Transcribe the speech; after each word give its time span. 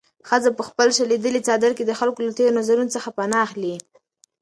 ښځه 0.27 0.49
په 0.57 0.63
خپل 0.69 0.87
شلېدلي 0.97 1.41
څادر 1.47 1.71
کې 1.77 1.83
د 1.85 1.91
خلکو 1.99 2.19
له 2.27 2.31
تېرو 2.37 2.57
نظرونو 2.59 2.93
څخه 2.95 3.09
پناه 3.17 3.43
اخلي. 3.47 3.75